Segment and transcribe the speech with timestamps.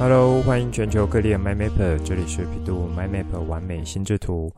[0.00, 4.50] Hello，欢迎全球各地的 MyMapper，这里是批度 MyMapper 玩美心智图。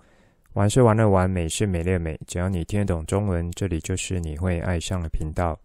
[0.52, 2.16] 玩是玩的玩，美是美丽美。
[2.29, 5.59] 只要你听得懂中文，这里就是你会爱上的频道。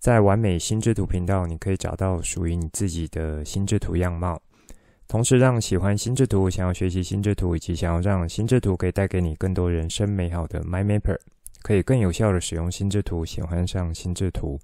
[0.00, 4.42] 在完美心智图频道，你可以找到属于你自己的心智图样貌，
[5.06, 11.18] 同时让喜欢心智图、想要学习心智图以及想要让心智图可以带给你更多人生美好的 MyMapper，
[11.62, 14.58] 可以更有效的使用心智图，喜欢上心智图。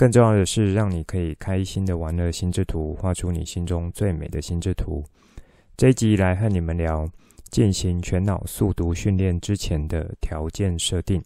[0.00, 5.04] 更重要的是，让你可以开心的玩乐心智图，画出你心中最美的心智图。
[5.76, 7.06] 这一集来和你们聊
[7.50, 11.22] 进行全脑速读训练之前的条件设定。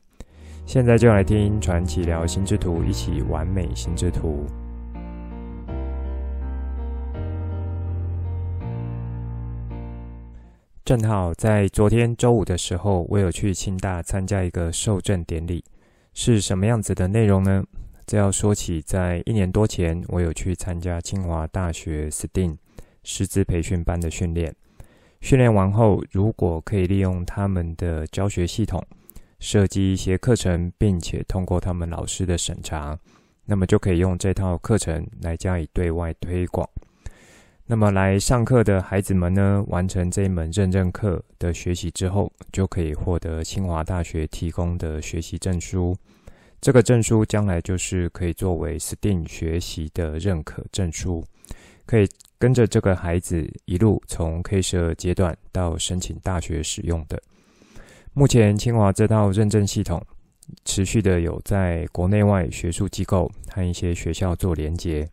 [0.67, 4.45] 现在就来听传奇聊心智图，一起完美心智图。
[10.85, 15.63] 正好在昨天周五的时候，我有去清大参加一个受证典礼，
[16.13, 17.63] 是什么样子的内容呢？
[18.07, 22.59] 这要说起，在一年多前，我有去参加清华大学 STEAM
[23.03, 24.55] 师资培训班的训练。
[25.23, 28.85] 训练完后，如果可以利用他们的教学系统，
[29.41, 32.99] 设计一些课程，并且通过他们老师的审查，
[33.47, 36.69] 那么就可以用这套课程来加以对外推广。
[37.67, 45.97] 那么来上课的孩子们呢，完成这一门认证课的学习之后，就可以获得清华大学提供的学习证书。
[46.65, 51.23] 这个证书将来就是可以作为 STEAM 学习的认可证书，
[51.85, 57.21] 可以跟着这个孩子一路从 K12 阶段到申请大学使用的。
[58.15, 60.03] 目前清华这套认证系统
[60.65, 65.07] 持续的有在国内外学术机构和一些学校做连接，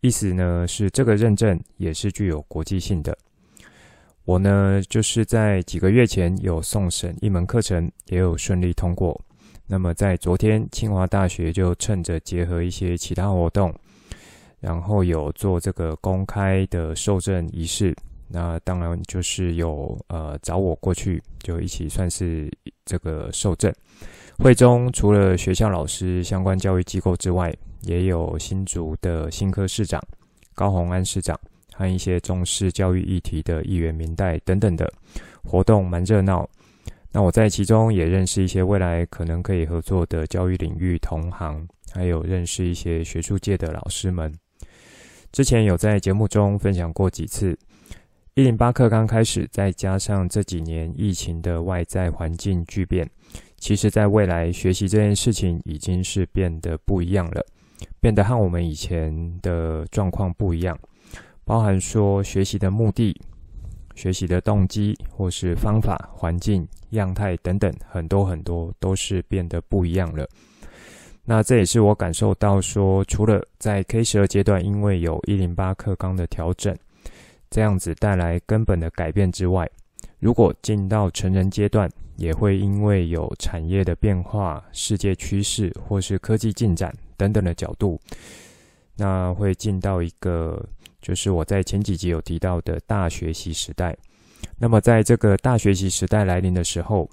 [0.00, 3.14] 意思呢是这个认证也是具有国际性的。
[4.24, 9.20] 我呢就是在几个月前有送审一门课程，也有顺利通过。
[9.66, 13.74] 那么在昨天，清华大学就趁着结合一些其他活动，
[14.60, 17.94] 然后有做这个公开的受证仪式。
[18.28, 22.50] 那当然就是有呃找我过去，就一起算是
[22.84, 23.72] 这个受证。
[24.38, 30.02] 会中除了学校老师、相关教育机构之外，也有新竹的新科市长
[30.54, 31.38] 高虹安市长
[31.72, 34.92] 和一些重视教育议题的议员明代等等的
[35.44, 36.48] 活动，蛮热闹。
[37.16, 44.30] 那我在其中也认识一些未来可能可以合作的教育领域同行，还有认识一些学术界的老师们。
[45.32, 47.58] 之前有在节目中分享过几次，
[48.34, 53.08] 一零八课刚开始，再加上这几年疫情的外在环境巨变，
[53.56, 57.42] 其实在未来学习这件事情已经是变得不一样了，
[57.98, 60.78] 变得和我们以前的状况不一样，
[61.46, 63.18] 包含说学习的目的。
[63.96, 70.28] 学习的动机，或是方法、环境、样态等等，很多很多都是变得不一样了。
[71.24, 76.76] 那这也是我感受到说，除了在 K 十二阶段，因为有一零八课纲的调整，
[77.50, 79.68] 这样子带来根本的改变之外，
[80.20, 88.00] 如果进到成人阶段，也会因为有产业的变化、世界趋势或是科技进展等等的角度，
[88.96, 90.64] 那会进到一个。
[91.02, 93.96] 就是我在前几集有提到的大学习时代，
[94.58, 97.08] 那么在这个大学习时代来临的时候，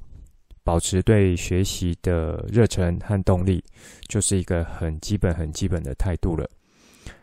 [0.63, 3.63] 保持对学习的热忱和动力，
[4.07, 6.49] 就是一个很基本、很基本的态度了。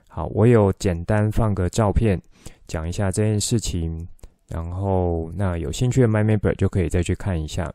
[0.06, 2.20] 好，我有简单放个照片，
[2.68, 4.06] 讲一下这件事情，
[4.46, 7.72] 然后那有兴趣的 My Member 就可以再去看一下。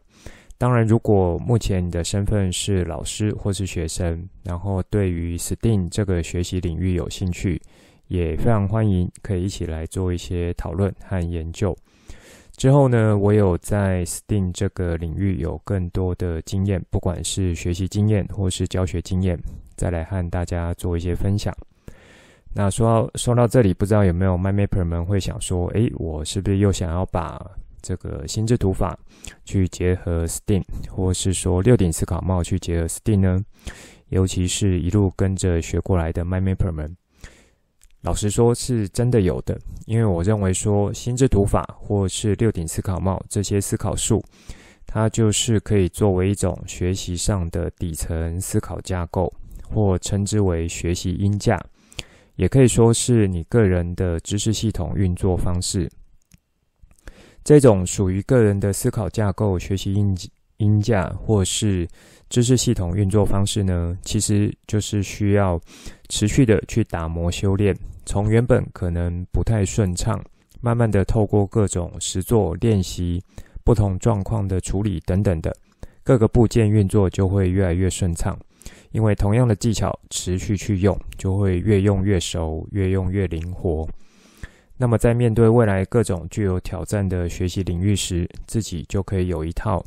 [0.57, 7.61] 当然，如果目前你的身份是老师或是学生，然后对于 STEAM 这个学习领域有兴趣。
[8.07, 11.75] 也非常欢迎，可以一起来做一些讨论和研究。
[12.55, 19.35] 之后呢，我有在 STEAM 这个领域有更多的经验，不管是学习经验或是教学经验，
[19.75, 21.51] 再来和大家做一些分享。
[22.53, 27.43] 那说到说到这里，不知道有没有 MyMapper 们会想说，诶，我是不是又想要把
[27.85, 28.97] 这个心智图法
[29.45, 33.45] 去结合 STEAM，或是说六顶思考帽去结合 STEAM 呢？
[34.09, 36.97] 尤其是一路跟着学过来的 MyMapper 们。
[38.01, 44.23] 老实说，是真的有的，因为我认为说心智图法或是六顶思考帽这些思考术，
[44.87, 49.31] 它就是可以作为一种学习上的底层思考架构，
[49.63, 51.59] 或称之为学习音架，
[52.35, 55.89] 也可以说是你个人的知识系统运作方式。
[57.45, 60.17] 这种属于个人的思考架构、学习音
[60.57, 61.87] 音架或是
[62.27, 65.61] 知识系统运作方式呢，其实就是需要
[66.09, 67.77] 持续的去打磨修炼。
[68.03, 70.19] 从原本可能不太顺畅，
[70.59, 73.21] 慢慢的透过各种实作练习、
[73.63, 75.55] 不同状况的处理等等的
[76.03, 78.35] 各个部件运作，就会越来越顺畅。
[78.91, 83.87] 因为同样的技巧持续去用，就会越用越熟，越用越灵活。
[84.77, 89.81] 那么在面对未来各种具有挑战的学习领域时，自己就可以有一套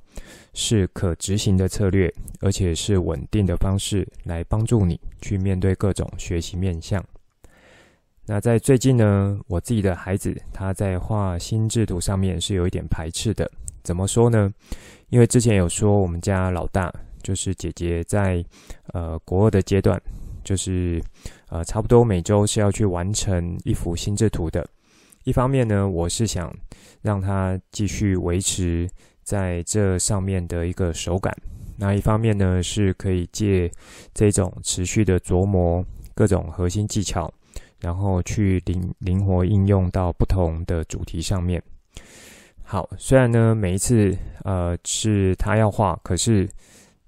[0.55, 7.05] 是可执行的策略，而且是稳定的方式来帮助你去面对各种学习面向。
[8.25, 13.50] 那在最近呢，我自己的孩子他在画心智图上面是有一点排斥的。
[13.82, 14.50] 怎么说呢？
[15.11, 16.93] 因为之前有说我们家老大
[17.23, 18.44] 就是姐姐在
[18.94, 20.00] 呃国二的阶段，
[20.44, 21.02] 就是
[21.49, 24.67] 呃差不多每周是要去完成一幅心智图的。
[25.29, 26.51] 一方面呢，我是想
[27.03, 28.89] 让他继续维持
[29.23, 31.31] 在这上面的一个手感；
[31.77, 33.71] 那一方面呢，是可以借
[34.15, 35.85] 这种持续的琢磨
[36.15, 37.31] 各种核心技巧，
[37.79, 41.63] 然后去灵灵活应用到不同的主题上面。
[42.63, 46.49] 好，虽然呢每一次呃是他要画，可是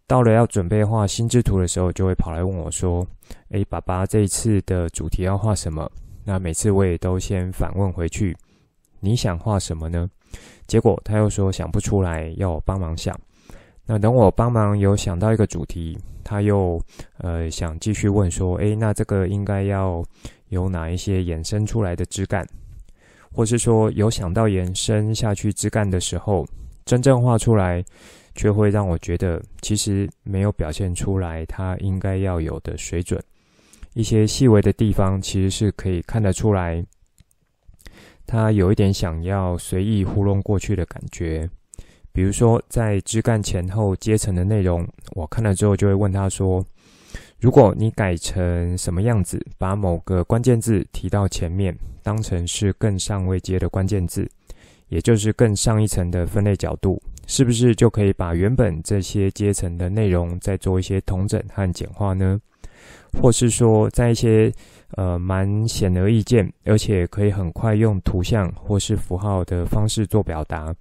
[0.07, 3.07] 到了要准备画心之图的时候，就会跑来问我说
[3.49, 5.91] ：“诶，爸爸，这一次的主题要画什么？”
[6.31, 8.37] 那每次我也都先反问回去，
[9.01, 10.09] 你想画什么呢？
[10.69, 13.19] 结果他又说想不出来，要我帮忙想。
[13.85, 16.81] 那等我帮忙有想到一个主题，他又
[17.19, 20.05] 呃想继续问说，诶，那这个应该要
[20.51, 22.47] 有哪一些衍生出来的枝干？
[23.33, 26.47] 或是说有想到延伸下去枝干的时候，
[26.85, 27.85] 真正画出来，
[28.37, 33.21] 却会让我觉得其实没有表现出来他应该要有的水准。
[33.95, 36.85] 一些细微的地方，其实是可以看得出来，
[38.27, 41.51] 他有一点想要随意糊弄过去的感觉。
[42.13, 46.65] 比如说，在枝干前后阶层的内容，我看了之后就会问他说
[47.41, 54.29] ：“如果你改成什么样子，把某个关键字提到前面，当成是更上位阶的关键字，
[54.89, 62.41] 也就是更上一层的分类角度，是不是就可以把原本这些阶层的内容再做一些统整和简化呢？”
[63.13, 64.53] 或是说，在一些
[64.97, 70.75] 呃蛮显而易见，而且可以很快用图像或是符号的方式做表达，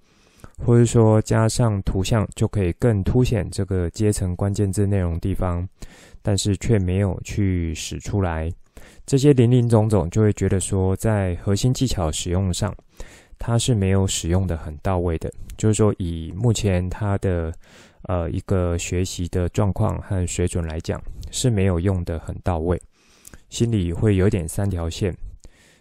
[0.58, 5.68] 或是说加上图像就可以更凸显这个阶层关键字内容地方，
[6.22, 8.50] 但是却没有去使出来，
[9.06, 12.74] 这些林林总总，就会觉得说，在核心技巧使用上，
[13.38, 15.30] 它是没有使用的很到位的。
[15.56, 17.52] 就是说，以目前它的
[18.04, 21.00] 呃一个学习的状况和水准来讲。
[21.30, 22.80] 是没有用的很到位，
[23.48, 25.16] 心里会有点三条线。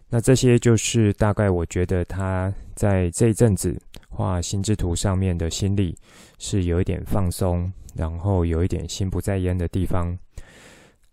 [0.09, 3.79] 那这些就是大概我觉得他在这一阵子
[4.09, 5.95] 画心智图上面的心力
[6.39, 10.17] 是有一点放松，然后有一点心不在焉的地方。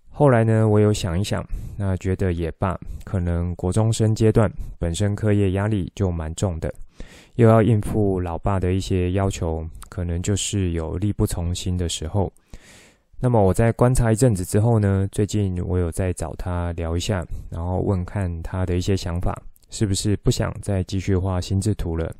[0.08, 1.46] 后来呢，我有想一想，
[1.76, 2.74] 那觉得也罢，
[3.04, 6.72] 可能国中生阶段本身课业压力就蛮重的，
[7.34, 12.32] 又要应付老爸的一些要求，可能就是有力不从心的时候。
[13.18, 19.34] 那么我在观察一阵子之后呢，最近我有在找他聊一下，然后问看他的一些想法，
[19.70, 22.14] 是不是不想再继续画心智图了？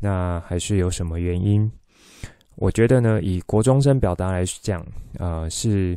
[0.00, 1.70] 那还是有什么原因？
[2.56, 4.84] 我觉得呢，以国中生表达来讲，
[5.18, 5.96] 呃，是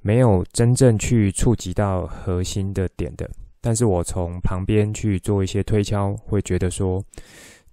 [0.00, 3.30] 没有真正去触及到核心的点的。
[3.60, 7.02] 但是我从旁边去做一些推敲，会觉得说，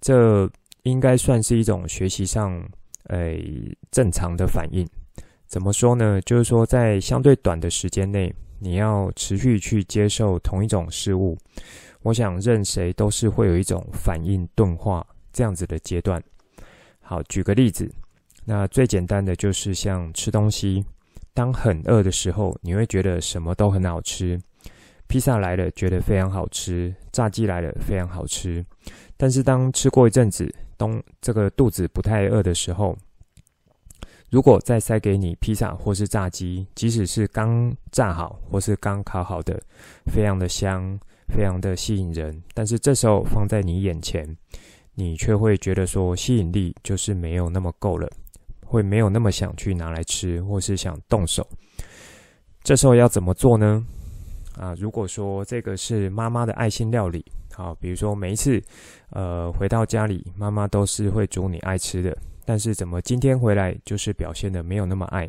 [0.00, 0.48] 这
[0.84, 2.60] 应该算是一种学习上，
[3.08, 4.86] 诶，正常的反应。
[5.46, 6.20] 怎么说呢？
[6.22, 11.38] 就是说，在相对短的时间内，你要持续去接受同一种事物，
[12.02, 16.22] 我想任谁都是会有一种反应钝化这样子的阶段。
[17.00, 17.88] 好，举个例子，
[18.44, 20.84] 那最简单的就是像吃东西，
[21.32, 24.40] 当很饿的时候，你会觉得什么都很好吃，
[25.06, 28.64] 披萨来了觉得非常好吃，炸鸡来了非常好吃，
[29.16, 32.98] 但是当吃过一阵子，当这个肚子不太饿的时候，
[34.30, 39.60] 如果再塞给你披萨或是炸鸡，即使是刚炸好或是刚烤好的，
[40.12, 44.26] 非常的香，非常的吸引人，但是这时候放在你眼前，
[44.94, 48.08] 你却会觉得说吸引力就是没有那么够了，
[48.64, 51.46] 会没有那么想去拿来吃或是想动手。
[52.64, 53.86] 这时候要怎么做呢？
[54.58, 58.60] 啊，如果说这个是妈妈的爱心料理，好，比如说每一次，
[59.10, 62.16] 呃，回到家里，妈妈都是会煮你爱吃的。
[62.46, 65.28] 但是怎么今天回来就是表现的没有那么爱？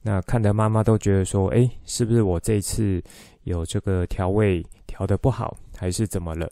[0.00, 3.02] 那看得妈妈都觉得说，诶，是不是我这次
[3.42, 6.48] 有这个调味调的不好，还是怎么了？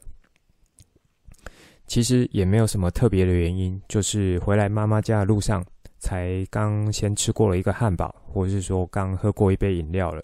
[1.87, 5.64] 其实也没有什么特别的原因，就是回来妈妈家的路上，
[6.00, 10.21] 才刚先吃过了一个汉堡，或者是说刚喝过一杯饮料了，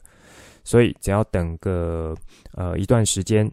[0.65, 2.13] 所以只要等个
[2.55, 3.49] 呃一段时间，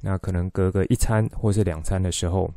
[0.00, 2.52] 那可能隔个一餐或是两餐的时候。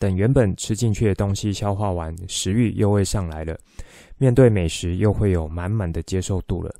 [0.00, 3.56] 等原本吃进去的东西消化完，食欲又会上来了，
[4.16, 6.74] 面对美食又会有满满的接受度了。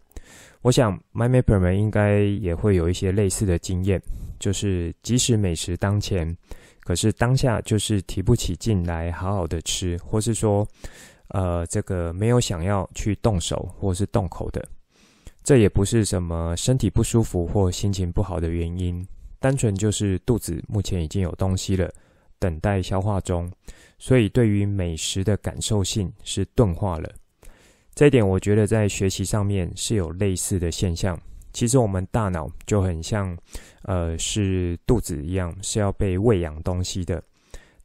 [0.63, 4.01] 我想，MyMapper 们应该也会有一些类似的经验，
[4.39, 6.35] 就是即使美食当前，
[6.81, 10.67] 可是当下就是提不起劲来好好的吃，或是说，
[11.29, 14.67] 呃，这个没有想要去动手或是动口的。
[15.45, 19.07] 这也不是什么身体不舒服或心情不好的原因，
[19.39, 21.91] 单纯就是肚子目前已经有东西了，
[22.41, 23.49] 等待消化中，
[23.99, 27.09] 所以对于美食的感受性是钝化了。
[27.95, 31.17] 这一点我觉得在学习上面是有类似的现象。
[31.53, 33.37] 其实我们大脑就很像，
[33.83, 37.23] 呃，是肚子一样，是要被喂养东西的。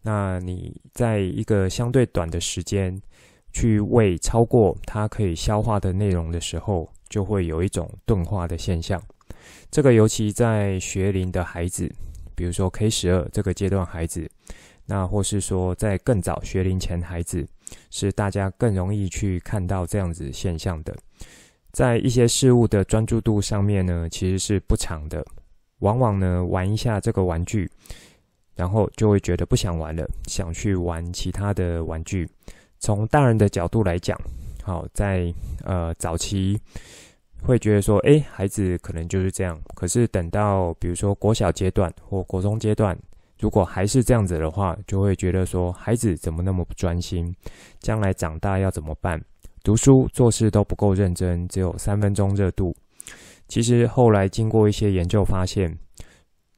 [0.04, 2.96] 那你在一个相对短的时间
[3.52, 9.02] 去喂超过它可以消化的内容的时候，就会有一种钝化的现象，
[9.72, 11.92] 这个尤其在学龄的孩子，
[12.36, 14.30] 比如说 K 十二这个阶段孩子，
[14.86, 17.48] 那或是说在更早学龄前孩子，
[17.90, 20.96] 是大家更容易去看到这样子现象的。
[21.72, 25.26] 在一些事物的专注度上面呢，其实是不长的，
[25.80, 27.70] 往往呢玩一下这个玩具，
[28.56, 32.30] 然后就会觉得不想玩了，想去玩其他的玩具。
[32.80, 34.18] 从大人的角度来讲，
[34.64, 36.60] 好，在呃早期
[37.46, 39.60] 会觉得说，诶，孩子可能就是这样。
[39.76, 42.98] 可是等到比如说国小阶段或国中阶段，
[43.40, 47.34] 如果还是这样子的话，就会觉得说，孩子怎么那么不专心？
[47.80, 49.22] 将来长大要怎么办？
[49.64, 52.76] 读书做事都不够认真，只有三分钟热度。
[53.48, 55.72] 其实后来经过一些研究发现，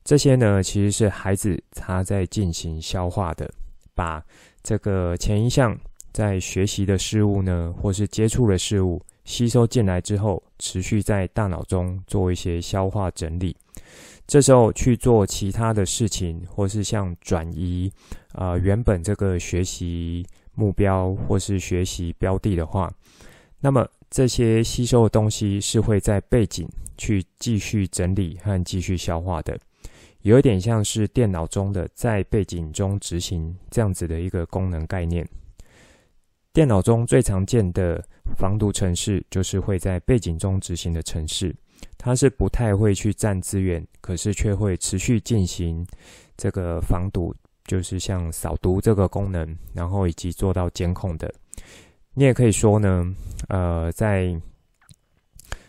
[0.04, 3.50] 这些呢其实是孩子他在进行消化的，
[3.94, 4.24] 把
[4.64, 5.78] 这个前一项。
[6.14, 13.54] 在学习的事物呢，或是接触的事物吸收进来之后，持续在大脑中做一些消化整理。
[14.26, 17.92] 这时候去做其他的事情，或是像转移
[18.32, 22.92] 啊、原本这个学习目标或是学习标的的话，
[23.60, 26.66] 那么这些吸收的东西是会在背景
[26.98, 29.60] 去继续整理和继续消化的，
[30.22, 35.28] 有一点像是电脑中的在背景中执行这样子的一个功能概念。
[36.58, 38.04] 电脑中最常见的
[38.36, 41.56] 防毒程式，就是会在背景中执行的程式，
[42.00, 45.86] 它是不太会去占资源，可是却会持续进行
[46.36, 47.32] 这个防毒，
[47.66, 51.32] 就是像扫毒这个功能，然后以及做到监控的。
[52.16, 53.06] 你也可以说呢，
[53.50, 54.36] 呃，在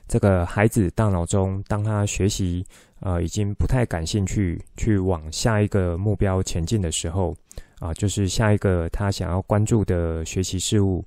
[0.09, 2.64] 这个孩子大脑中，当他学习
[3.00, 7.37] 呃已经不太感兴趣，去往下一个目标前进的时候。
[7.80, 11.04] 啊，就是下一个他想要关注的学习事物，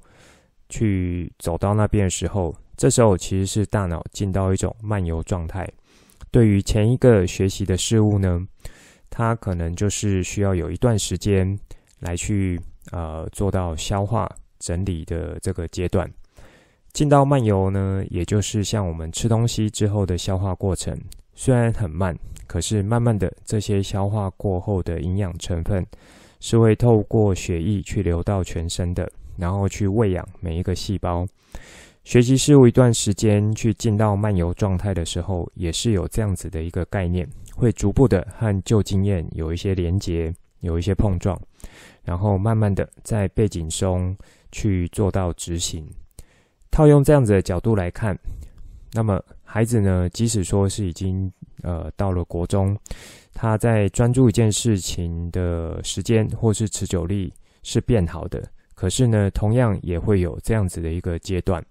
[0.69, 5.69] 去走到那边的时候，这时候其实是大脑进到一种漫游状态。
[6.31, 8.39] 对于前一个学习的事物呢，
[9.09, 11.59] 它可能就是需要有一段时间
[11.99, 12.57] 来去
[12.91, 16.09] 呃做到消化整理的这个阶段。
[16.93, 20.97] 进到漫游呢，也就是像我们吃东西之后的消化过程，
[21.35, 25.85] 虽然很慢，可是慢慢的这些消化过后的营养成分。
[26.41, 31.25] 是会透过血液去流到全身的，然后去喂养每一个细胞。
[32.03, 41.39] 学习事物一段时间去进到漫游状态的时候，也是有这样子的一个概念，会逐步的和旧经验有一些连结，有一些碰撞，
[42.03, 44.17] 然后慢慢的在背景中
[44.51, 45.88] 去做到执行。
[46.71, 48.17] 套用这样子的角度来看，
[48.93, 52.77] 那么孩子呢，即使说是已经呃到了国中。
[53.33, 58.43] 他在专注一件事情的时间或是持久力是变好的，
[58.75, 61.63] 可是呢，同样也会有这样子的一个阶段，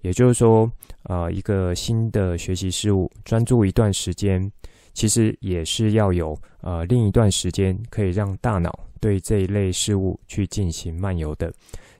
[0.00, 0.70] 也就是说，
[1.02, 4.50] 呃，一个新的学习事物专注一段时间，
[4.94, 11.52] 其实也是要有呃另一段时间可以让大脑对这一类事物去进行漫游的，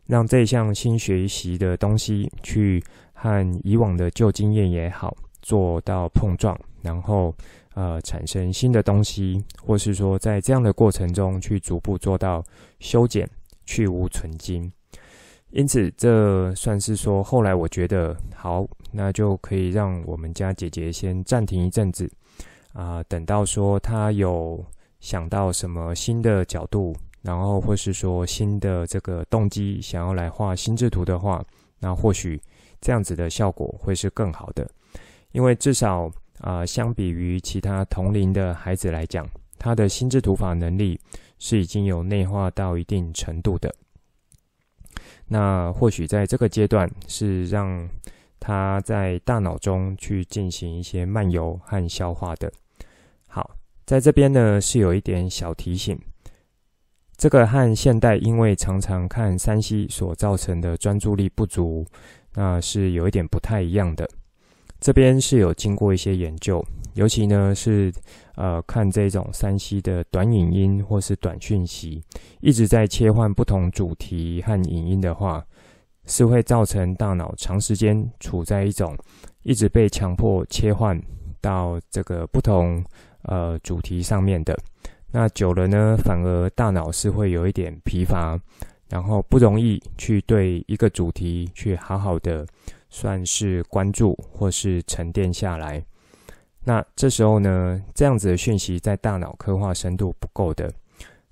[0.06, 2.82] 让这项新学习的东西去
[3.12, 7.34] 和以往的旧经验也好做到碰撞，然后。
[7.74, 12.44] 呃，产生新的东西，或是说在这样的过程中去逐步做到
[12.80, 13.26] 修剪、
[13.64, 14.70] 去芜存菁。
[15.52, 22.06] 因此，这算是说后来我觉得好，那就可以让我们家姐姐先暂停一阵子
[22.74, 24.62] 啊，等到说她有
[25.00, 31.42] 想到什么新的角度，然后或是说新的这个动机，想要来画心智图的话，
[31.78, 32.38] 那或许
[32.82, 34.70] 这样子的效果会是更好的，
[35.32, 36.10] 因为至少。
[36.38, 39.24] 啊、相比于其他同龄的孩子来讲，
[39.60, 40.98] 他的心智图法能力
[41.38, 43.72] 是已经有内化到一定程度的。
[45.28, 47.88] 那或许在这个阶段是让
[48.40, 52.52] 他在大脑中去进行一些漫游和消化的。
[53.28, 53.52] 好，
[53.86, 55.96] 在这边呢是有一点小提醒，
[57.16, 61.86] 这个和现代因为常常看 3C 所造成的专注力不足，
[62.34, 64.10] 那是有一点不太一样的。
[64.82, 66.60] 这边是有经过一些研究，
[66.94, 67.92] 尤其呢是
[68.34, 72.02] 呃看这种 3C 的短影音或是短讯息，
[72.40, 75.40] 一直在切换不同主题和影音的话，
[76.06, 78.98] 是会造成大脑长时间处在一种
[79.44, 81.00] 一直被强迫切换
[81.40, 82.84] 到这个不同
[83.22, 84.58] 呃主题上面的。
[85.12, 88.36] 那久了呢，反而大脑是会有一点疲乏，
[88.88, 92.44] 然后不容易去对一个主题去好好的
[92.92, 95.84] 算是关注或是沉淀下来。
[96.62, 100.72] 那这时候呢，这样子的讯息在大脑刻画深度不够的，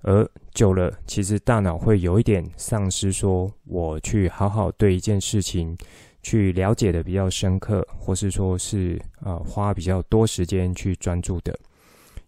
[0.03, 5.77] 而久了，其实大脑会有一点丧失，说我去好好对一件事情
[6.23, 11.57] 去了解的比较深刻，或是说是呃花比较多时间去专注的，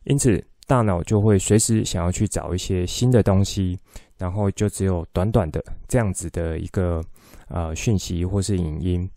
[0.04, 0.44] 因此。
[0.64, 3.76] 大脑就会随时想要去找一些新的东西，
[4.16, 7.02] 然后就只有短短的这样子的一个
[7.48, 9.10] 呃讯息或是影音，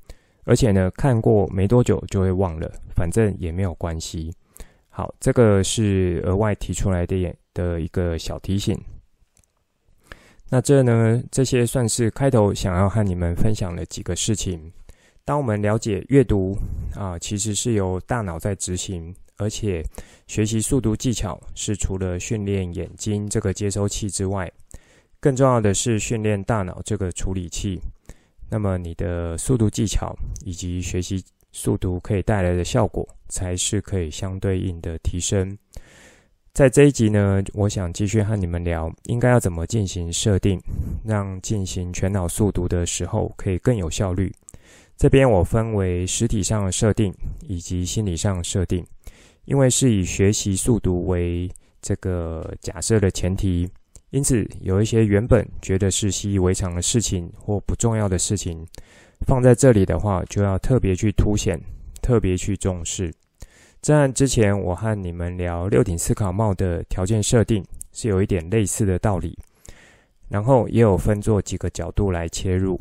[0.46, 4.34] 而且呢，看过没多久就会忘了，反正也没有关系。
[4.90, 8.80] 好，这个是额外提出来的的一个小提醒。
[10.50, 14.72] 那这呢，这些算是开头想要和你们分享的几个事情。
[15.26, 16.56] 当我们了解阅读
[16.94, 19.14] 啊、其实是由大脑在执行。
[19.38, 19.84] 而且，
[20.28, 24.50] 学习速读技巧是除了训练眼睛这个接收器之外，
[25.20, 27.82] 更重要的是训练大脑这个处理器。
[28.50, 35.58] 那么，你的速读技巧以及学习速读可以带来的效果，才是可以相对应的提升。
[36.54, 40.60] 在这一集呢，我想继续和你们聊，应该要怎么进行设定，
[41.04, 44.32] 让进行全脑速读的时候可以更有效率。
[44.96, 48.86] 这边我分为实体上的设定以及心理上的设定。
[49.44, 51.48] 因为是以学习速读为
[51.80, 53.70] 这个假设的前提，
[54.16, 58.66] 因此有一些原本觉得是习以为常的事情或不重要的事情，
[59.28, 61.60] 放在这里的话，就要特别去凸显，
[62.02, 63.14] 特别去重视。
[63.82, 69.38] 这和之前我和你们聊六顶思考帽的条件设定是有一点类似的道理，
[70.30, 72.80] 然后也有分做几个角度来切入。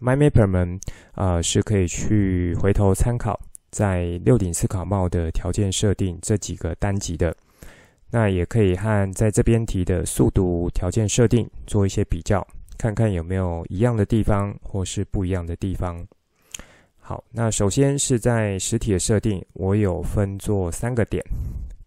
[0.00, 0.78] MyMapper 们
[1.10, 3.36] 啊、呃，是可以去回头参考。
[3.72, 7.34] 在六顶思考帽的条件设定这几个单集的，
[8.14, 12.46] 那也可以和在这边提的速读条件设定做一些比较，
[12.76, 16.06] 看看有没有一样的地方或是不一样的地方。
[17.00, 21.24] 好，那首先是在实体的设定，我有分做三个点。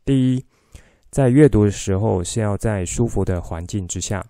[0.03, 0.43] 第一，
[1.11, 4.25] 在阅读的时候是要在舒服的环境之下。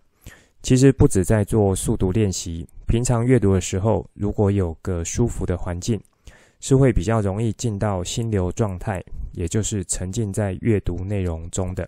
[0.61, 5.97] 其实不止在做速读练习，平常阅读的时候，如果有个舒服的环境。
[6.61, 9.03] 是会比较容易进到心流状态，
[9.35, 11.87] 也就是沉浸在阅读内容中的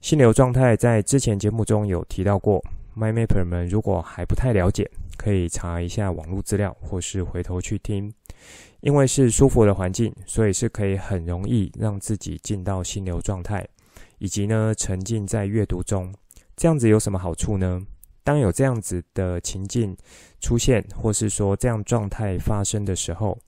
[0.00, 0.76] 心流状态。
[0.76, 2.62] 在之前节目中有提到过
[2.96, 8.12] ，MyMapper 们如果还不太了解，可以查一下网络资料，或是回头去听。
[8.80, 13.66] 因为是舒服的环境，所以是可以很容易让自己进到心流状态，
[14.18, 16.12] 以及呢沉浸在阅读中。
[16.54, 17.80] 这样子有什么好处呢？
[18.22, 19.96] 当有这样子的情境
[20.40, 23.38] 出现，或是说这样状态发生的时候，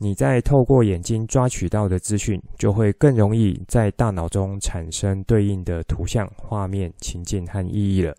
[0.00, 8.14] 你在透过眼睛抓取到的资讯，就会更容易在大脑中产生对应的图像、画面、情境和意义了。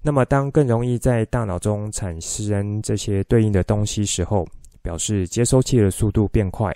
[0.00, 4.46] 那么，当更容易在大脑中产生这些对应的东西时候，
[4.80, 6.74] 表示接收器的速度变快，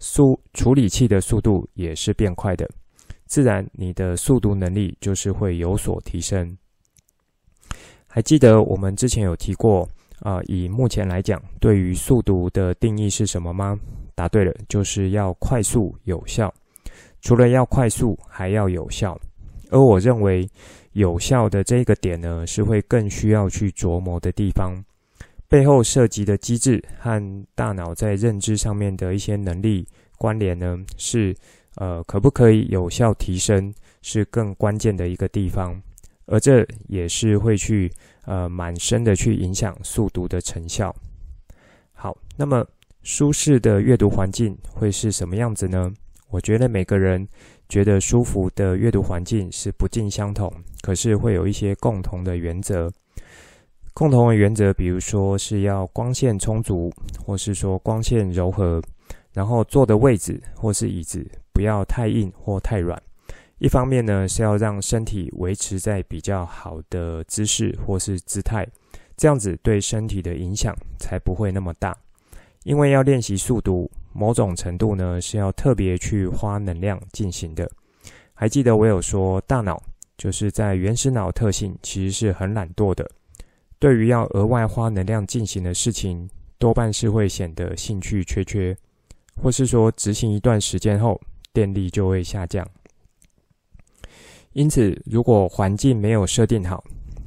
[0.00, 2.68] 速处理器的速度也是变快的，
[3.26, 6.58] 自然你的速读能力就是会有所提升。
[8.08, 9.88] 还记得我们之前有提过。
[10.20, 13.78] 啊、以目前来讲，对于速读的定义是什么吗？
[14.14, 16.52] 答对了，就是要快速有效。
[17.20, 19.18] 除了要快速，还要有效。
[19.70, 20.48] 而我认为，
[20.92, 24.72] 有效的这个点呢，是会更需要去琢磨的地方。
[25.48, 31.34] 背后涉及的机制和大脑在认知上面的一些能力关联呢，是
[31.74, 35.78] 呃，可不可以有效提升，是更关键的一个地方。
[36.26, 37.90] 而这也是会去。
[38.26, 40.94] 呃，蛮深的去影响速读的成效。
[41.92, 42.66] 好，那么
[43.02, 45.92] 舒适的阅读环境会是什么样子呢？
[46.30, 47.26] 我觉得每个人
[47.68, 52.90] 觉得舒服的阅读环境是不尽相同，可是会有一些共同的原则。
[53.92, 56.92] 共同的原则，比如说是要光线充足，
[57.24, 58.82] 或是说光线柔和，
[59.32, 63.00] 然后坐的位置或是椅子不要太硬或太软。
[63.58, 68.66] 一方面呢，是要让身体维持在比较好的姿势或是姿态，
[69.16, 71.96] 这样子对身体的影响才不会那么大。
[72.64, 77.70] 因为要练习速读，某种程度呢是要特别去花能量进行的。
[78.32, 79.80] 还记得我有说，大脑
[80.18, 83.08] 就是在原始脑特性其实是很懒惰的，
[83.78, 88.76] 对于要额外花能量进行的事情，多半是会显得兴趣缺缺，
[89.40, 91.20] 或是说执行一段时间后，
[91.52, 92.66] 电力就会下降。
[94.54, 96.82] 因此，如果环境没有设定好，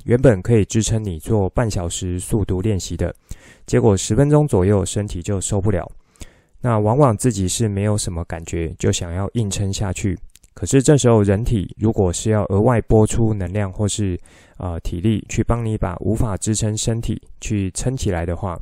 [0.06, 3.14] 原本可以支撑你做半小时速读练习的，
[3.66, 5.90] 结果十分钟左右身体就受不了。
[6.62, 10.18] 那往往自己是没有什么感觉，就想要硬撑下去。
[10.54, 14.20] 可是这时候人体如果是要额外拨出能量或是
[14.58, 18.60] 呃体力去帮你把无法支撑身体去撑起来的话，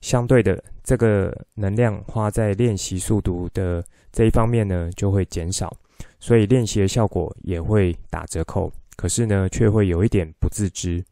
[0.00, 5.72] 相对的这个能量花在练习速读的这一方面呢，就会减少，
[6.18, 8.72] 所以练习的效果也会打折扣。
[8.96, 11.04] 可是呢，却会有一点不自知。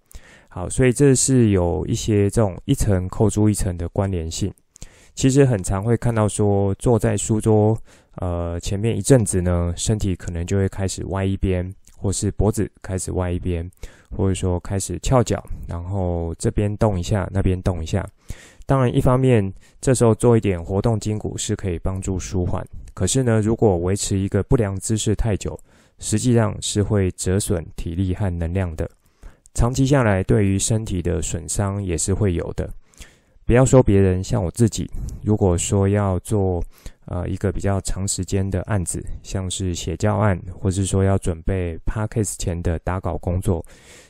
[0.48, 4.52] 好，所以这是有一些这种一层扣住一层的关联性。
[5.14, 7.78] 其实很常会看到说，坐在书桌
[8.16, 13.70] 呃前面一阵子呢，身体可能就会开始歪一边，或是脖子开始歪一边，
[14.10, 18.06] 或者说开始翘脚，然后这边动一下，那边动一下。
[18.66, 22.66] 当然，一方面这时候做一点活动筋骨是可以帮助舒缓。
[22.96, 25.59] 可是呢，如果维持一个不良姿势太久，
[25.98, 28.88] 实际上是会折损体力和能量的。
[29.52, 32.72] 长期下来，对于身体的损伤也是会有的。
[33.44, 34.90] 不要说别人，像我自己，
[35.22, 36.64] 如果说要做
[37.04, 43.62] 呃一个比较长时间的案子，像是写教案，或是说要准备 Podcast 前的打稿工作，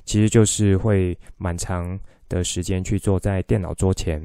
[0.04, 4.22] 其实就是会蛮长的时间去坐在电脑桌前。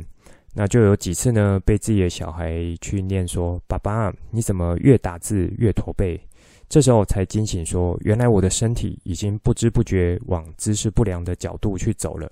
[0.54, 6.20] 那就有几次呢，被自己的小孩去念说：“爸爸，你怎么越打字越驼背？”
[6.68, 12.30] 这时候才惊醒说，原来我的身体已经不知不觉往姿势不良的角度去走了。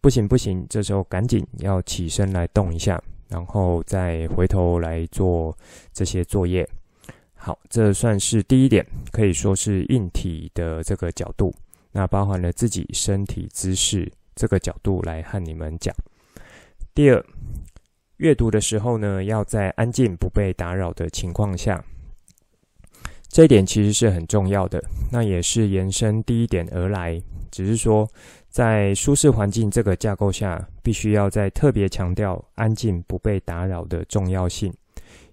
[0.00, 5.56] 不行不行，这时候赶紧要起身来动一下，然后再回头来做
[5.92, 6.66] 这些作业。
[7.34, 11.54] 好，这算是第一点，可以说是硬体的这个角度，
[11.92, 15.94] 那包含了自己身体姿势这个角度来和你们讲。
[16.96, 17.22] 第二，
[18.16, 21.84] 阅读的时候呢，要在安静不被打扰的情况下，
[23.28, 24.82] 这一点其实是很重要的，
[25.12, 28.08] 那也是延伸第一点而来，只是说。
[28.48, 34.72] 在舒适环境这个架构下，必须要再特别强调安静不被打扰的重要性。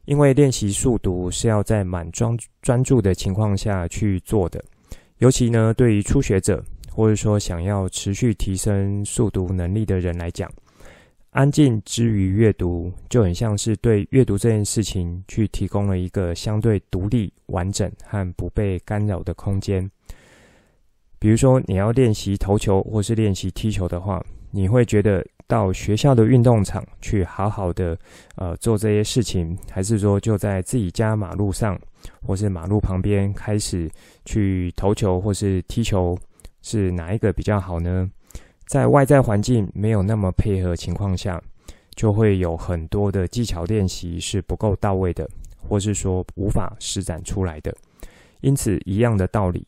[0.04, 4.62] 因为练习速读是要在满专专注的情况下去做的，
[5.20, 10.52] 尤其呢，对于初学者或者说想要持续提升速读能力的人来讲，
[11.34, 19.90] 安静之余阅读就很像是对阅读这件事情去提供了一个相对独立、完整和不被干扰的空间。
[21.18, 27.98] 比如说，你要练习投球或是练习踢球的话，你会觉得到学校的运动场去好好的
[28.36, 31.80] 呃做这些事情，还是说就在自己家马路上
[32.22, 33.90] 或是马路旁边开始
[34.24, 36.16] 去投球或是踢球，
[36.62, 38.08] 是哪一个比较好呢？
[38.66, 41.42] 在外在环境没有那么配合情况下，
[41.96, 47.76] 就会有很多的技巧练习是不够到位的，或是说无法施展出来的。
[48.42, 49.66] 因此，一样的道理。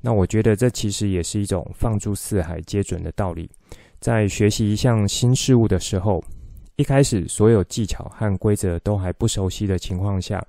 [0.00, 3.50] 那我觉得这其实也是一种放诸四海皆准的道理。
[4.00, 6.22] 在学习一项新事物的时候，
[6.76, 10.44] 一开始所有技巧和规则都还不熟悉的情况下，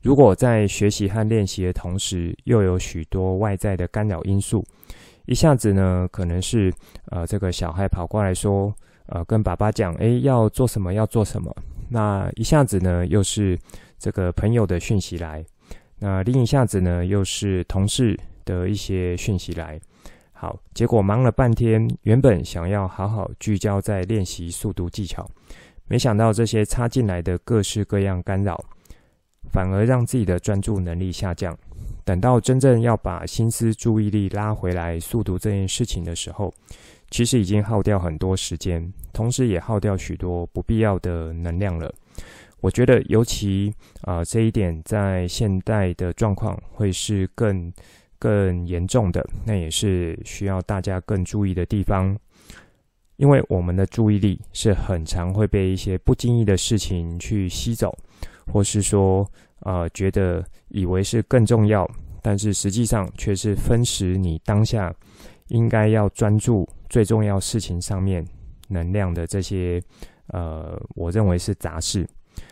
[0.00, 4.64] 如果在学习和练习的同时，又有许多外在的干扰因素，
[5.26, 6.72] 一下子呢，可能是
[7.10, 8.74] 呃这个小孩跑过来说，
[9.06, 11.54] 呃跟爸爸讲，诶要做什么要做什么，
[11.88, 13.58] 那一下子呢又是
[13.98, 15.44] 这个朋友的讯息来，
[15.98, 18.18] 那另一下子呢又是同事。
[18.46, 19.76] 的一些讯息来，
[20.30, 25.28] 好，结果忙了半天，原本想要好好聚焦在练习速读技巧，
[25.88, 28.64] 没想到这些插进来的各式各样干扰，
[29.50, 31.58] 反而让自己的专注能力下降。
[32.06, 36.54] 等到真正要把心思注意力拉回来速读这件事情的时候，
[37.10, 41.92] 其实已经耗掉很多时间，同时也耗掉许多不必要的能量了。
[42.60, 47.72] 我觉得尤其啊、这一点在现代的状况会是更。
[48.18, 52.16] 更严重的，那也是需要大家更注意的地方，
[53.16, 57.94] 因为我们的注意力是很常会被一些不经意的事情去吸走，
[58.50, 59.30] 或是说，
[59.66, 61.84] 呃，觉得以为是更重要，
[62.22, 64.94] 但是实际上却是分食你当下
[65.48, 68.24] 应该要专注最重要事情上面
[68.68, 69.82] 能量的这些，
[70.28, 72.08] 呃，我认为是杂事。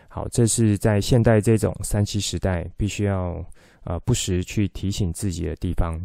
[0.09, 3.43] 好，这是在现代这种三七时代必须要。
[3.87, 5.95] 呃，不时去提醒自己的地方，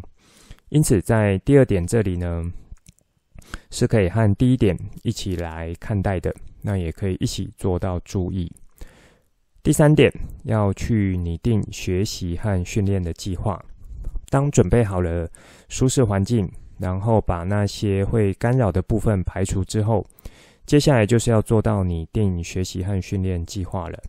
[0.69, 2.43] 因此在第二点这里呢，
[3.71, 8.51] 是可以和第一点一起来看待的，那也可以一起做到注意。
[9.63, 10.11] 第三点，
[10.43, 13.63] 要去拟定学习和训练的计划。
[14.27, 15.29] 当准备好了
[15.69, 20.03] 舒适环境，然后把那些会干扰的部分排除之后，
[20.65, 23.99] 接下来就是要做到拟定学习和训练计划了。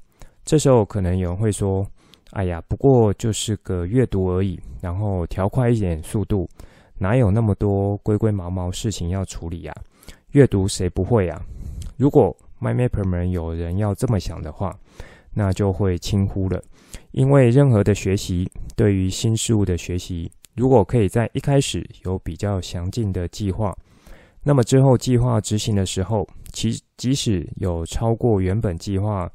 [0.42, 1.86] 这时候可能有人会说
[2.32, 6.48] ：“哎呀，不过就是个阅读而已，然后调快一点速度，
[6.96, 9.74] 哪有那么多龟龟毛毛事情要处理呀？
[10.30, 11.38] 阅读谁不会呀？”
[11.98, 14.74] 如果 MyMapper 们有人要这么想的话，
[15.34, 16.62] 那就会轻忽了。
[17.12, 23.76] 因为任何的学习，对于新事物的学习，如果可以在一开始有比较详尽的计划，
[24.42, 29.30] 那么之后计划执行的时候，其即使有超过原本计划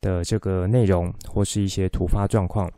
[0.00, 2.70] 的这个内容或是一些突发状况，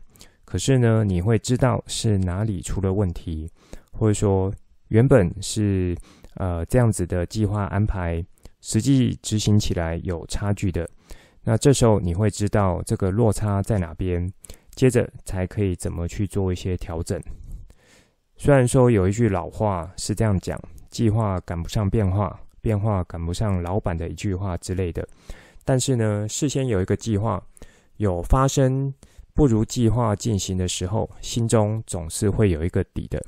[0.45, 3.49] 可是呢，你会知道是哪里出了问题，
[3.91, 4.53] 或者说
[4.89, 5.95] 原本是
[6.35, 8.23] 呃这样子的计划安排，
[8.61, 10.89] 实际执行起来有差距的。
[11.43, 14.31] 那这时候你会知道这个落差在哪边，
[14.75, 17.19] 接着才可以怎么去做一些调整。
[18.37, 25.07] 虽然说有一句老话是这样讲：计划赶不上变化，变化赶不上老板的一句话之类的。
[25.65, 27.43] 但是呢，事先有一个计划，
[27.97, 28.93] 有发生
[29.33, 33.23] 不如计划进行的时候，心中总是会有一个底的。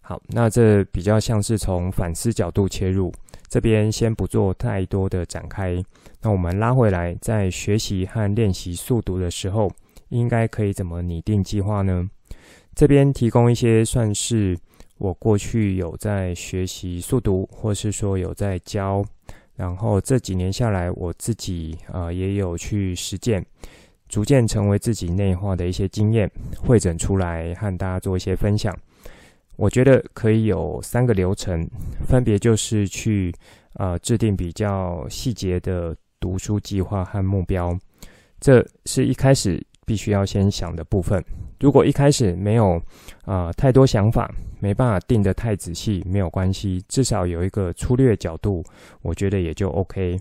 [0.00, 3.12] 好，那这比较像是从反思角度切入。
[3.52, 5.84] 这边先不做太多的展开，
[6.22, 9.70] 那我们拉回来，在学习和练习速读的时候，
[10.08, 12.08] 应该可以怎么拟定计划呢？
[12.74, 14.58] 这边提供一些算是
[14.96, 19.04] 我过去有在学习速读，或是说有在教，
[19.54, 23.44] 然后这几年下来，我自己、呃、也有去实践，
[24.08, 28.74] 逐渐成为自己内化的一些经验，汇整出来和大家做一些分享。
[29.56, 31.68] 我觉得可以有三个流程，
[32.06, 33.32] 分别就是去
[33.74, 37.78] 呃制定比较细节的读书计划和目标，
[38.40, 41.22] 这是一开始必须要先想的部分。
[41.60, 42.80] 如果一开始没有
[43.24, 48.64] 啊、太多想法，没办法定得太仔细，没有关系，至少有一个粗略角度，
[49.02, 50.18] 我觉得也就 OK。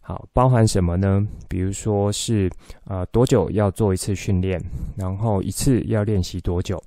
[0.00, 1.26] 好，包含什么呢？
[1.48, 2.48] 比如说是
[2.84, 4.62] 啊、呃、多久要做一次训练，
[4.96, 6.80] 然后一次要练习多久。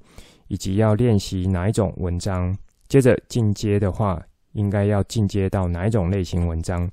[0.48, 2.56] 以及要练习哪一种文章，
[2.88, 4.22] 接着进阶的话，
[4.54, 6.90] 应该要进阶到哪一种类型文章，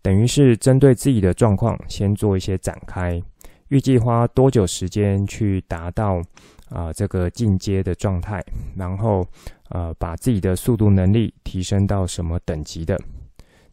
[0.00, 3.20] 等于是针对自己的状况先做一些展开，
[3.68, 6.22] 预计花多久时间去达到
[6.68, 8.42] 啊、这个进阶的状态，
[8.74, 9.26] 然后
[9.68, 12.98] 呃把自己的速读能力提升到什么等级的。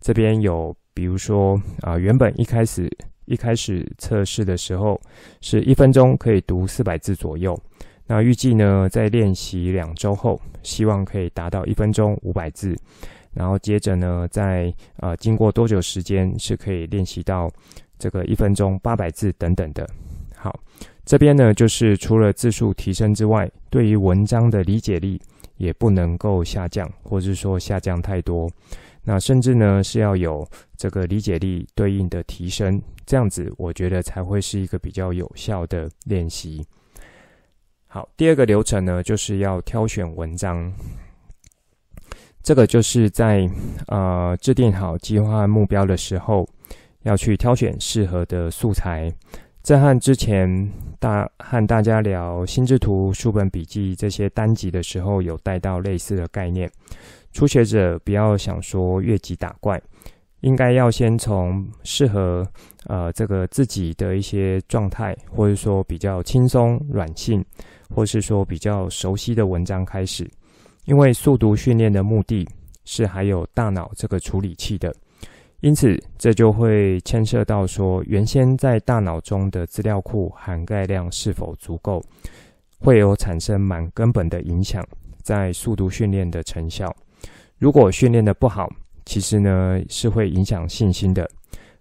[0.02, 2.90] 这边有比如说啊、原本一开始
[3.26, 5.00] 一开始测试的时候
[5.40, 7.58] 是一分钟可以读四百字左右。
[8.12, 12.76] 那预计呢，在练习两周后，希望可以达到一分钟五百字，
[13.34, 17.48] 然后接着呢，在呃经过多久时间是可以练习到
[18.00, 19.88] 这个一分钟八百字等等的。
[20.36, 20.60] 好，
[21.06, 25.22] 这边呢就是除了字数提升之外，对于文章的理解力
[25.58, 28.50] 也不能够下降，或者说下降太多。
[29.04, 30.44] 那甚至呢是要有
[30.76, 36.66] 这个理解力对应的提升，这样子我觉得才会是一个比较有效的练习。
[37.92, 40.72] 好，第二个流程呢，就是要挑选文章。
[42.44, 43.50] 这个就是在
[43.88, 46.48] 呃制定好计划目标的时候，
[47.02, 49.12] 要去挑选适合的素材。
[49.64, 56.72] 这和之前大和大家聊心智图、书本笔记这些单集的时候有带到类似的概念。
[57.32, 59.82] 初学者不要想说越级打怪。
[60.42, 62.48] 应该要先从适合
[62.86, 67.44] 呃这个自己的一些状态，或者说比较轻松软性，
[67.94, 70.30] 或是说比较熟悉的文章开始。
[70.86, 72.48] 因为速读训练的目的
[72.84, 74.92] 是还有大脑这个处理器的，
[75.60, 82.02] 因此这就会牵涉到说原先在大脑中的资料库涵盖量是否足够，
[82.80, 84.84] 会有产生蛮根本的影响
[85.22, 86.92] 在速读训练的成效。
[87.60, 88.68] 如果训练的不好，
[89.06, 91.30] 其实呢，是会影响信心的，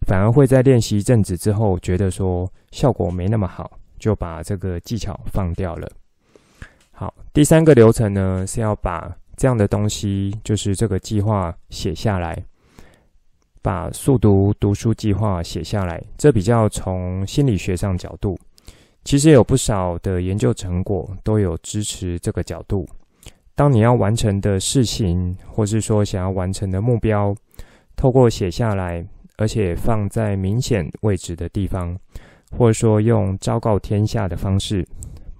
[0.06, 5.88] 反而会在练习一阵子之后，觉得说效果没那么好，就把这个技巧放掉了。
[7.38, 12.36] 第三个流程呢，是要把这样的东西，就是这个计划写下来，
[13.62, 16.02] 把速读读书计划写下来。
[16.16, 18.36] 这比较从心理学上角度，
[19.04, 22.84] 其实有不少的研究成果都有支持这个角度。
[23.54, 27.32] 当你要完成的事情，或是说想要完成的目标，
[27.94, 31.96] 透过写下来，而且放在明显位置的地方，
[32.50, 34.84] 或者说用昭告天下的方式，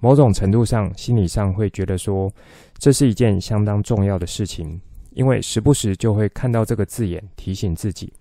[0.01, 2.31] 某种程度上心理上会觉得说，
[2.79, 4.81] 这是一件相当重要的事情，
[5.11, 8.13] 因为时不时就会看到这个字眼提醒自己，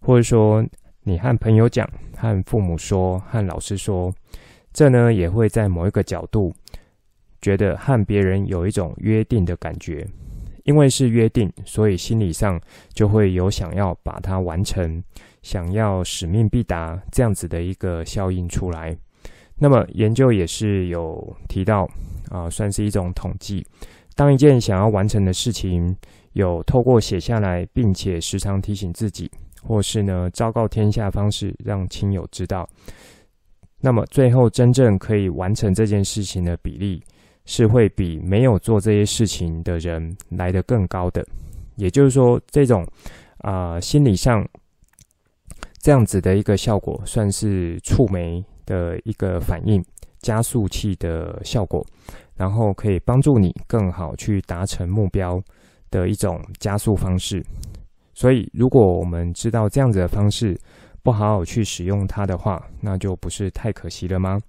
[0.00, 0.64] 或者说
[1.02, 4.12] 你和朋友讲、和父母说、和老师说，
[4.72, 6.54] 这呢也会在某一个角度。
[7.40, 10.08] 觉得和别人有一种约定的感觉，
[10.62, 12.58] 因为是约定，所以心理上
[12.94, 15.04] 就会有想要把它完成，
[15.42, 18.96] 想要使命必达这样子的一个效应出来。
[19.56, 21.88] 那么研究也是有提到
[22.30, 23.64] 啊，算是一种统计，
[24.16, 25.96] 当一件想要完成的事情，
[26.32, 29.30] 有透过写下来，并且时常提醒自己，
[29.62, 32.68] 或是呢昭告天下方式让亲友知道，
[33.80, 37.02] 那么最后真正可以完成这件事情的比例，
[37.44, 41.24] 是会比没有做这些事情的人来得更高的。
[41.76, 42.86] 也就是说，这种
[43.38, 44.46] 啊、心理上
[45.78, 49.84] 这样子的一个效果，算是触媒的一个反应，
[50.20, 51.84] 加速器的效果，
[52.34, 55.42] 然后可以帮助你更好去达成目标
[55.90, 57.44] 的一种加速方式。
[58.14, 60.58] 所以，如果我们知道这样子的方式，
[61.02, 64.40] 不好好去使用它的话，那就不是太可惜了吗？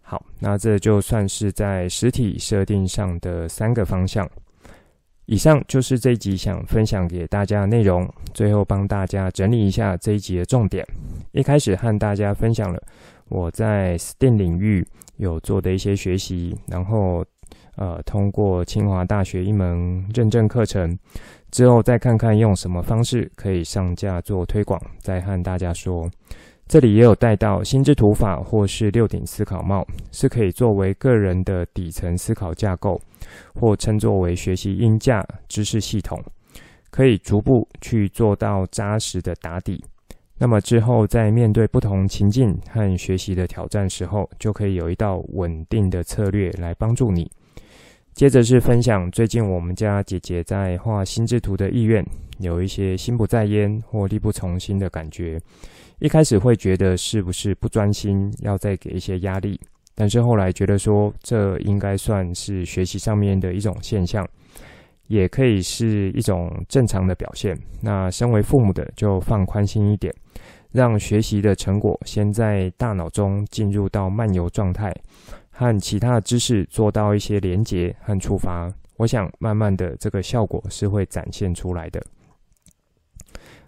[0.00, 4.28] 好，那这就算是在实体设定上的三个方向。
[5.24, 8.08] 以上就是这一集想分享给大家的内容。
[8.32, 10.86] 最后帮大家整理一下这一集的重点。
[11.32, 12.80] 一开始和大家分享了
[13.28, 14.86] 我在 STEAM 领域
[15.16, 17.24] 有做的一些学习，然后
[17.76, 20.96] 呃通过清华大学一门认证课程。
[21.50, 26.08] 之后再看看用什么方式可以上架做推广，再和大家说。
[26.68, 33.00] 这里也有带到心智图法或是六顶思考帽，是可以作为个人的底层思考架构，
[33.54, 36.20] 或称作为学习音架知识系统，
[36.90, 39.82] 可以逐步去做到扎实的打底。
[40.38, 47.30] 那么之后在面对不同情境和学习的挑战时候，就可以有一道稳定的策略来帮助你。
[48.12, 52.04] 接着是分享最近我们家姐姐在画心智图的意愿，
[52.38, 55.40] 有一些心不在焉或力不从心的感觉。
[55.98, 59.58] 一开始会觉得是不是不专心，要再给一些压力，
[59.94, 64.26] 但是后来觉得说这应该算是学习上面的一种现象，
[65.06, 67.58] 也可以是一种正常的表现。
[67.80, 70.14] 那身为父母的就放宽心一点，
[70.72, 74.94] 让学习的成果先在大脑中进入到漫游状态。
[75.58, 82.02] 和其他的知识做到一些连结和触发，我想慢慢的这个效果是会展现出来的。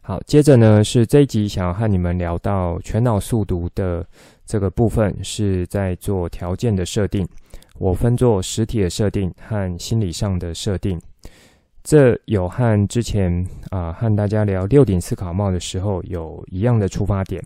[0.03, 4.07] 好，接着呢是这一集想要和你们聊到全脑速读的
[4.45, 7.27] 这个部分，是在做条件的设定。
[7.79, 11.01] 我分做实体的设定和心理上的设定。
[11.89, 13.33] 这有和之前
[13.71, 17.43] 啊、和大家聊六顶思考帽的时候有一样的出发点。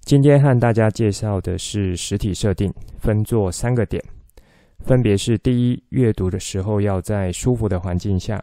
[0.00, 4.02] 今天和大家介绍的是实体设定，分作三个点，
[4.80, 8.36] 分别是：第一，阅读的时候要在舒服的环境下；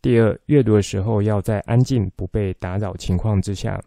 [0.00, 3.82] 第二，阅读的时候要在安静不被打扰情况之下。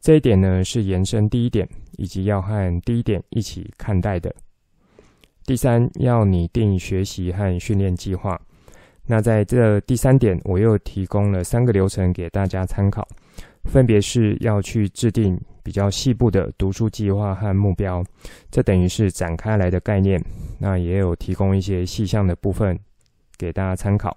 [0.00, 4.32] 这一点呢是延伸第一点，以及要和第一点一起看待的。
[5.44, 8.40] 第三，要拟定学习和训练计划。
[9.08, 13.08] 那在这第三点，我又提供了三个流程给大家参考，
[13.64, 15.36] 分别是要去制定。
[15.60, 18.02] 比较细部的读书计划和目标，
[18.50, 20.18] 这等于是展开来的概念。
[20.58, 22.78] 那也有提供一些细项的部分
[23.36, 24.16] 给大家参考。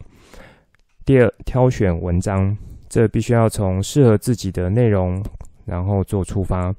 [1.04, 2.56] 第二，挑选文章，
[2.88, 5.22] 这必须要从适合自己的内容，
[5.66, 6.74] 然后做出发，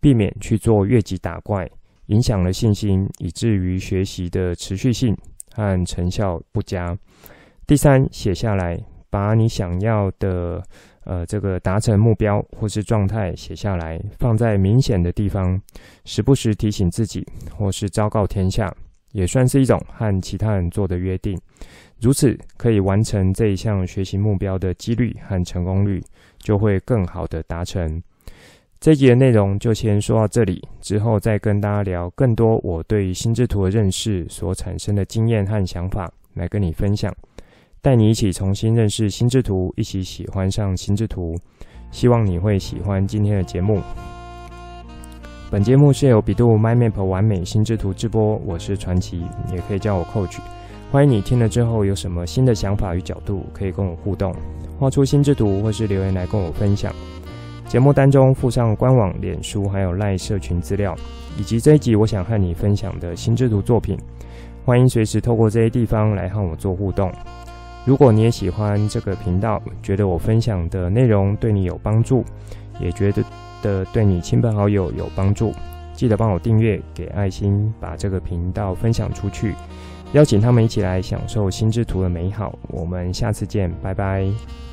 [0.00, 1.68] 避免去做越级打怪，
[2.06, 5.14] 影响了信心，以至于学习的持续性
[5.54, 6.96] 和成效不佳。
[7.68, 8.76] 第三，写下来，
[9.10, 10.60] 把你想要的。
[11.04, 15.58] 呃，这个达成目标或是状态写下来，放在明显的地方，
[16.04, 17.26] 时不时提醒自己，
[17.56, 18.70] 或是昭告天下，
[19.12, 21.38] 也算是一种和其他人做的约定。
[21.98, 25.98] 如此可以完成这一项学习目标的几率和成功率
[26.38, 28.02] 就会更好的达成。
[28.78, 37.10] 这一集的内容就先说到这里，之后再跟大家聊更多我对心智图的认识所产生的经验和想法，来跟你分享。
[37.80, 41.34] 带你一起重新认识心智图，一起喜欢上心智图。
[41.90, 43.80] 希望你会喜欢今天的节目。
[45.50, 50.38] 本节目是由比度 MindMap 完美心智图制播，我是传奇，也可以叫我 Coach。
[50.90, 54.34] 欢迎你听了之后有什么新的想法与角度，可以跟我互动，
[54.78, 56.92] 画出心智图或是留言来跟我分享。
[57.66, 60.94] 节目单中附上官网、脸书还有 LINE 社群资料，
[61.38, 63.96] 以及这一集我想和你分享的心智图作品。
[64.64, 67.10] 欢迎随时透过这些地方来和我做互动。
[67.84, 72.24] 如果你也喜欢这个频道，觉得我分享的内容对你有帮助，
[72.78, 73.24] 也觉得
[73.62, 75.54] 的对你亲朋好友有帮助，
[75.94, 79.54] 记得帮我订阅，给爱心，把这个频道分享出去，
[80.12, 82.58] 邀请他们一起来享受心智图的美好。
[82.68, 84.67] 我们下次见，拜拜。